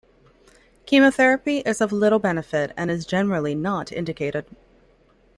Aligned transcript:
Chemotherapy 0.87 1.59
is 1.59 1.79
of 1.79 1.91
little 1.91 2.17
benefit 2.17 2.71
and 2.75 2.89
is 2.89 3.05
generally 3.05 3.53
not 3.53 3.91
indicated. 3.91 4.45